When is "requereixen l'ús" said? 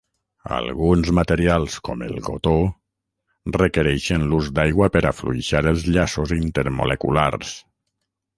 3.57-4.49